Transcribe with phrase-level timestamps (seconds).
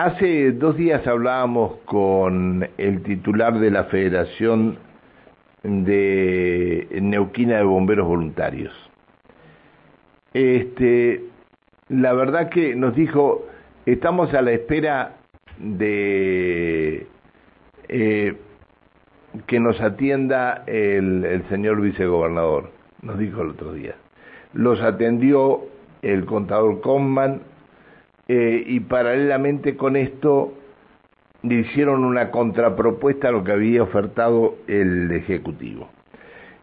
[0.00, 4.78] hace dos días hablábamos con el titular de la Federación
[5.62, 8.72] de Neuquina de Bomberos Voluntarios.
[10.32, 11.22] Este,
[11.90, 13.46] la verdad que nos dijo,
[13.84, 15.16] estamos a la espera
[15.58, 17.06] de
[17.88, 18.36] eh,
[19.46, 22.70] que nos atienda el, señor vicegobernador,
[23.02, 23.96] nos dijo el otro día.
[24.54, 25.60] Los atendió
[26.00, 27.42] el contador Conman
[28.32, 30.54] eh, y paralelamente con esto
[31.42, 35.88] le hicieron una contrapropuesta a lo que había ofertado el Ejecutivo.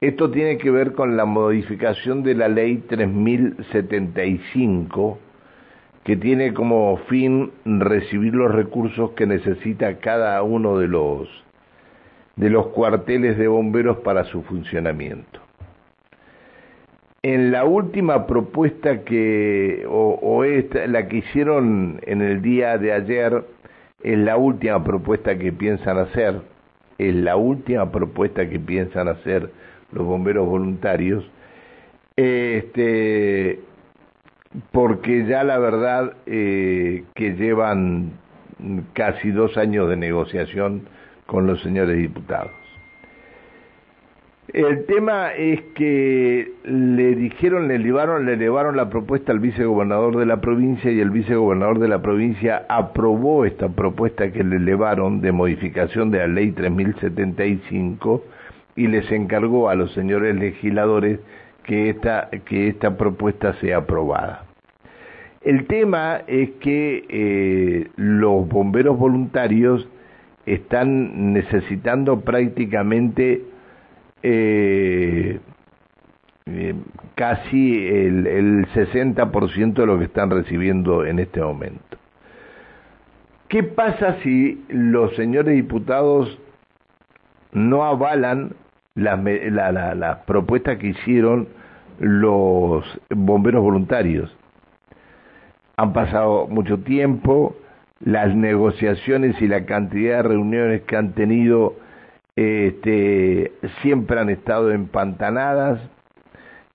[0.00, 5.20] Esto tiene que ver con la modificación de la ley 3075,
[6.02, 11.28] que tiene como fin recibir los recursos que necesita cada uno de los,
[12.34, 15.38] de los cuarteles de bomberos para su funcionamiento.
[17.24, 23.44] En la última propuesta que, o, esta, la que hicieron en el día de ayer,
[24.02, 26.40] es la última propuesta que piensan hacer,
[26.98, 29.52] es la última propuesta que piensan hacer
[29.92, 31.24] los bomberos voluntarios,
[32.16, 33.60] este,
[34.72, 38.14] porque ya la verdad eh, que llevan
[38.94, 40.88] casi dos años de negociación
[41.26, 42.61] con los señores diputados.
[44.52, 50.26] El tema es que le dijeron, le elevaron, le elevaron la propuesta al vicegobernador de
[50.26, 55.32] la provincia y el vicegobernador de la provincia aprobó esta propuesta que le elevaron de
[55.32, 58.22] modificación de la ley 3075
[58.76, 61.20] y les encargó a los señores legisladores
[61.64, 64.44] que esta, que esta propuesta sea aprobada.
[65.40, 69.88] El tema es que eh, los bomberos voluntarios
[70.44, 73.51] están necesitando prácticamente
[74.22, 75.40] eh,
[76.46, 76.74] eh,
[77.14, 81.98] casi el, el 60% de lo que están recibiendo en este momento.
[83.48, 86.38] ¿Qué pasa si los señores diputados
[87.52, 88.54] no avalan
[88.94, 91.48] las la, la, la propuestas que hicieron
[91.98, 94.34] los bomberos voluntarios?
[95.76, 97.56] Han pasado mucho tiempo,
[98.00, 101.76] las negociaciones y la cantidad de reuniones que han tenido
[102.36, 105.80] este, siempre han estado empantanadas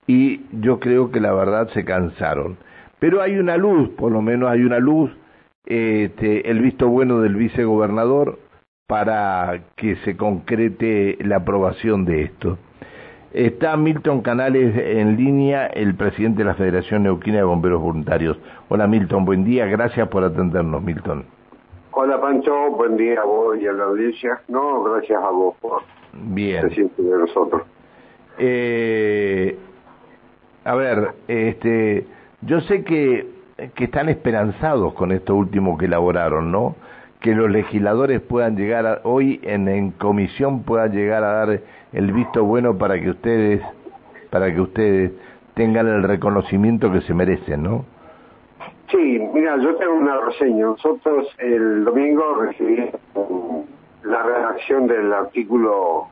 [0.06, 2.56] y yo creo que la verdad se cansaron.
[2.98, 5.10] Pero hay una luz, por lo menos hay una luz,
[5.66, 8.38] este, el visto bueno del vicegobernador
[8.86, 12.58] para que se concrete la aprobación de esto.
[13.32, 18.38] Está Milton Canales en línea, el presidente de la Federación Neuquina de Bomberos Voluntarios.
[18.68, 21.37] Hola Milton, buen día, gracias por atendernos, Milton.
[22.28, 24.42] Pancho, buen día a vos y a la audiencia.
[24.48, 25.80] No, gracias a vos por
[26.12, 26.68] Bien.
[26.68, 27.62] decirte de nosotros.
[28.36, 29.56] Eh,
[30.62, 32.06] a ver, este,
[32.42, 33.26] yo sé que,
[33.74, 36.76] que están esperanzados con esto último que elaboraron, ¿no?
[37.20, 41.60] Que los legisladores puedan llegar a, hoy en, en comisión puedan llegar a dar
[41.94, 43.62] el visto bueno para que ustedes,
[44.28, 45.12] para que ustedes
[45.54, 47.86] tengan el reconocimiento que se merecen, ¿no?
[48.90, 50.66] Sí, mira, yo tengo una reseña.
[50.66, 52.94] Nosotros el domingo recibimos
[54.02, 56.08] la redacción del artículo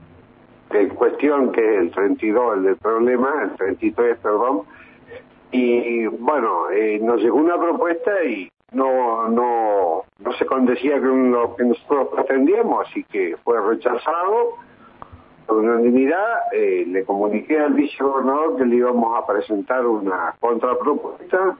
[0.70, 4.62] de cuestión, que es el 32, el del problema, el 33, perdón.
[5.53, 11.54] Y bueno, eh, nos llegó una propuesta y no no no se condecía con lo
[11.56, 14.56] que nosotros pretendíamos, así que fue rechazado
[15.46, 16.52] por unanimidad.
[16.52, 21.56] Eh, le comuniqué al vicegobernador que le íbamos a presentar una contrapropuesta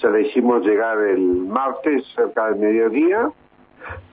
[0.00, 3.30] se la hicimos llegar el martes cerca del mediodía.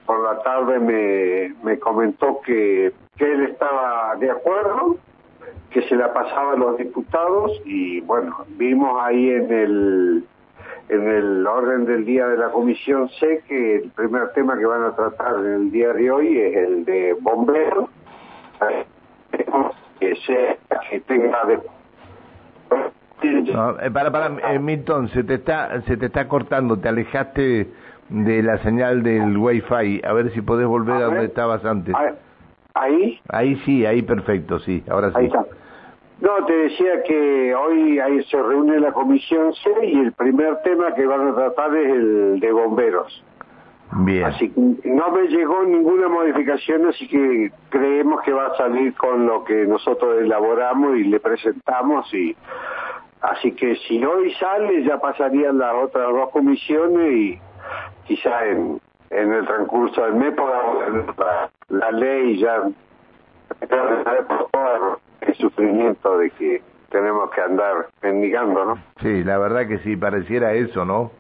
[0.06, 4.98] Por la tarde me, me comentó que, que él estaba de acuerdo,
[5.72, 10.24] que se la pasaba a los diputados y bueno, vimos ahí en el
[10.88, 14.84] en el orden del día de la comisión sé que el primer tema que van
[14.84, 17.90] a tratar en el día de hoy es el de bomberos
[20.00, 20.58] que sea
[20.90, 21.60] que tenga de
[23.24, 27.68] no, eh, para, para, eh, Milton, se te está, se te está cortando, te alejaste
[28.10, 31.96] de la señal del Wi-Fi, a ver si podés volver a, a donde estabas antes.
[32.74, 33.20] ¿Ahí?
[33.30, 35.16] Ahí sí, ahí perfecto, sí, ahora sí.
[35.18, 35.46] Ahí está.
[36.22, 40.94] No, te decía que hoy ahí se reúne la comisión C y el primer tema
[40.94, 43.24] que van a tratar es el de bomberos.
[43.98, 44.26] Bien.
[44.26, 49.26] Así que no me llegó ninguna modificación, así que creemos que va a salir con
[49.26, 52.36] lo que nosotros elaboramos y le presentamos y
[53.26, 57.40] Así que si hoy sale ya pasarían las otras dos comisiones y
[58.06, 62.70] quizá en, en el transcurso del mes podamos la, la ley ya
[65.22, 68.78] el sufrimiento de que tenemos que andar mendigando, ¿no?
[69.02, 71.12] Sí, la verdad que sí, pareciera eso, ¿no?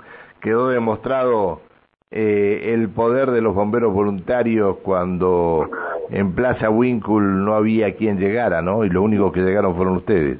[0.41, 1.61] Quedó demostrado
[2.17, 5.69] eh, el poder de los bomberos voluntarios cuando
[6.09, 8.85] en Plaza Winkle no había quien llegara, ¿no?
[8.85, 10.39] Y lo único que llegaron fueron ustedes.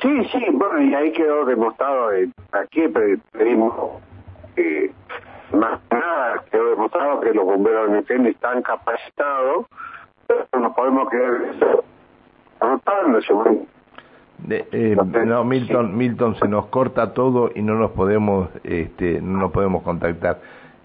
[0.00, 2.82] Sí, sí, bueno, y ahí quedó demostrado eh, aquí
[3.32, 3.74] pedimos
[4.56, 4.92] eh,
[5.52, 9.66] más nada quedó demostrado que los bomberos de Neuquén están capacitados,
[10.28, 11.54] pero no podemos quedar
[12.60, 13.20] rotando,
[14.38, 14.96] de, eh,
[15.26, 19.82] no, Milton, Milton, se nos corta todo y no nos podemos, este, no nos podemos
[19.82, 20.40] contactar.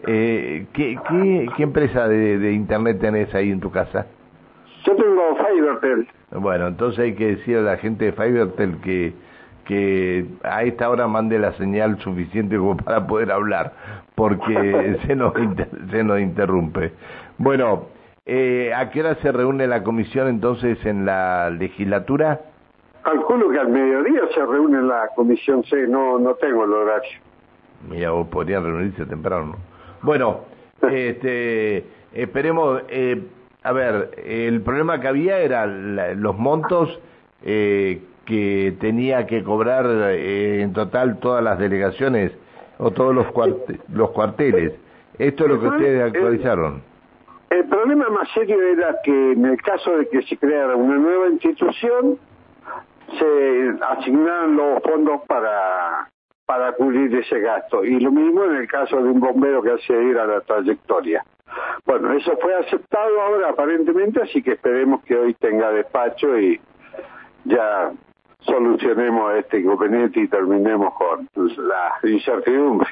[0.08, 4.08] Eh, ¿qué, qué, qué, empresa de, de, internet tenés ahí en tu casa?
[4.86, 6.08] Yo tengo Fivertel.
[6.32, 9.14] Bueno, entonces hay que decir a la gente de Fivertel que
[9.70, 13.72] que a esta hora mande la señal suficiente como para poder hablar,
[14.16, 15.34] porque se nos
[15.92, 16.92] se nos interrumpe.
[17.38, 17.86] Bueno,
[18.26, 22.42] eh, ¿a qué hora se reúne la comisión entonces en la legislatura?
[23.04, 27.20] Calculo que al mediodía se reúne la comisión C, no, no tengo el horario.
[27.90, 29.56] Mira, vos podrían reunirse temprano.
[30.02, 30.42] Bueno,
[30.92, 33.22] este, esperemos, eh,
[33.64, 37.00] a ver, el problema que había era los montos
[37.44, 42.32] eh, que tenía que cobrar eh, en total todas las delegaciones
[42.78, 43.28] o todos los,
[43.94, 44.74] los cuarteles.
[45.18, 46.82] Esto es lo que ustedes actualizaron.
[47.50, 50.96] El, el problema más serio era que en el caso de que se creara una
[50.96, 52.18] nueva institución,
[53.18, 56.10] se asignaron los fondos para,
[56.46, 57.84] para cubrir ese gasto.
[57.84, 61.24] Y lo mismo en el caso de un bombero que hace ir a la trayectoria.
[61.86, 66.60] Bueno, eso fue aceptado ahora aparentemente, así que esperemos que hoy tenga despacho y
[67.46, 67.92] ya
[68.42, 72.90] solucionemos este inconveniente y terminemos con la incertidumbre.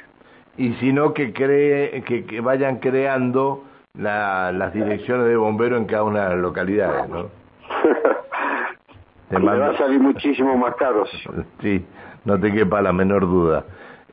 [0.57, 5.85] Y si no, que, cree, que, que vayan creando la, las direcciones de bomberos en
[5.85, 7.29] cada una de las localidades, ¿no?
[9.29, 11.05] Te va a salir muchísimo más caro.
[11.61, 11.85] Sí,
[12.25, 13.65] no te quepa la menor duda.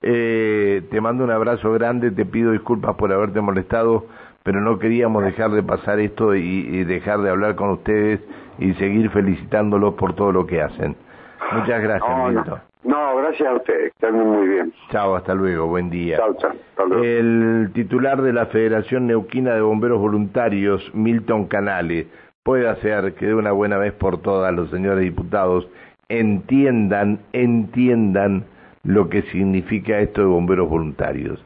[0.03, 4.07] Eh, te mando un abrazo grande, te pido disculpas por haberte molestado,
[4.43, 8.21] pero no queríamos dejar de pasar esto y, dejar de hablar con ustedes
[8.59, 10.95] y seguir felicitándolos por todo lo que hacen.
[11.53, 13.17] Muchas gracias, no, No.
[13.17, 14.73] gracias a ustedes, están muy bien.
[14.91, 16.19] Chao, hasta luego, buen día.
[16.19, 16.53] Chao, chao.
[17.03, 22.09] El titular de la Federación Neuquina de Bomberos Voluntarios, Milton Canale,
[22.45, 25.67] puede hacer que de una buena vez por todas los señores diputados
[26.11, 28.45] entiendan, entiendan
[28.85, 31.43] lo que significa esto de bomberos voluntarios.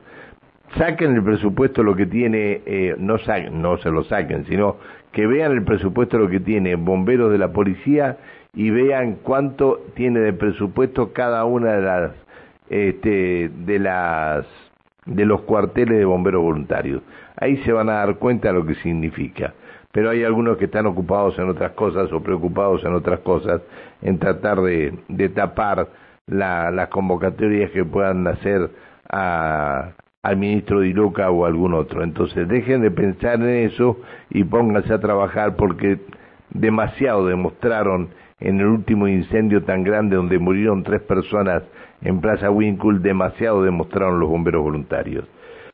[0.77, 4.77] Saquen el presupuesto lo que tiene, eh, no, se lo saquen, sino
[5.13, 8.19] que vean el presupuesto lo que tiene bomberos de la policía
[8.53, 12.11] y vean cuánto tiene de presupuesto cada una de las
[12.71, 14.47] este, de las
[15.07, 17.03] de los cuarteles de bomberos voluntarios.
[17.37, 19.55] Ahí se van a dar cuenta de lo que significa
[19.99, 23.63] pero hay algunos que están ocupados en otras cosas o preocupados en otras cosas,
[24.01, 25.89] en tratar de, tapar
[26.29, 28.71] la, las convocatorias que puedan hacer
[29.11, 29.91] a,
[30.23, 32.05] al ministro Di Luca o algún otro.
[32.05, 33.99] Entonces dejen de pensar en eso
[34.31, 35.99] y pónganse a trabajar porque
[36.51, 41.65] demasiado demostraron en el último incendio tan grande donde murieron tres personas
[42.03, 45.25] en Plaza Winkle, demasiado demostraron los bomberos voluntarios.